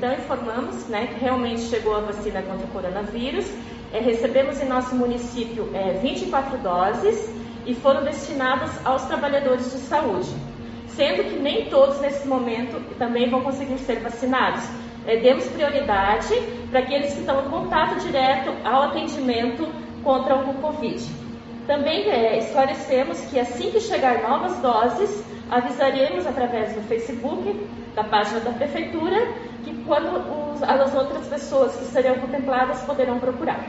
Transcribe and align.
Então, 0.00 0.14
informamos 0.14 0.88
né, 0.88 1.08
que 1.08 1.20
realmente 1.20 1.60
chegou 1.60 1.94
a 1.94 2.00
vacina 2.00 2.40
contra 2.40 2.64
o 2.64 2.70
coronavírus. 2.70 3.44
É, 3.92 3.98
recebemos 4.00 4.58
em 4.58 4.64
nosso 4.64 4.94
município 4.94 5.68
é, 5.74 5.92
24 6.00 6.56
doses 6.56 7.30
e 7.66 7.74
foram 7.74 8.02
destinadas 8.02 8.70
aos 8.82 9.02
trabalhadores 9.02 9.70
de 9.70 9.76
saúde, 9.80 10.30
sendo 10.86 11.24
que 11.24 11.38
nem 11.38 11.66
todos 11.66 12.00
nesse 12.00 12.26
momento 12.26 12.82
também 12.96 13.28
vão 13.28 13.42
conseguir 13.42 13.76
ser 13.76 14.00
vacinados. 14.00 14.64
É, 15.06 15.18
demos 15.18 15.44
prioridade 15.48 16.34
para 16.70 16.78
aqueles 16.78 17.12
que 17.12 17.20
estão 17.20 17.44
em 17.44 17.50
contato 17.50 18.00
direto 18.00 18.52
ao 18.64 18.84
atendimento 18.84 19.68
contra 20.02 20.34
o 20.34 20.54
Covid. 20.62 21.10
Também 21.70 22.10
é, 22.10 22.36
esclarecemos 22.38 23.20
que 23.26 23.38
assim 23.38 23.70
que 23.70 23.78
chegar 23.78 24.28
novas 24.28 24.58
doses, 24.58 25.24
avisaremos 25.48 26.26
através 26.26 26.74
do 26.74 26.80
Facebook, 26.88 27.64
da 27.94 28.02
página 28.02 28.40
da 28.40 28.50
Prefeitura, 28.50 29.16
que 29.62 29.72
quando 29.84 30.16
os, 30.16 30.60
as 30.64 30.92
outras 30.92 31.28
pessoas 31.28 31.76
que 31.76 31.84
serão 31.84 32.16
contempladas 32.16 32.80
poderão 32.80 33.20
procurar. 33.20 33.60